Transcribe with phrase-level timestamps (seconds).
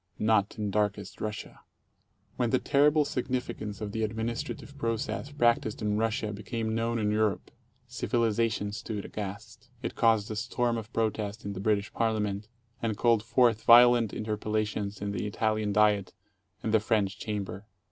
[0.17, 1.59] Not in Darkest Russia.
[2.35, 7.11] When the terrible significance of the administrative process prac ticed in Russia became known in
[7.11, 7.51] Europe,
[7.87, 9.69] civilization stood aghast.
[9.83, 12.47] It caused a storm of protest in the British Parliament,
[12.81, 16.13] and called forth violent interpellations in the Italian Diet
[16.63, 17.67] and the French Chamber.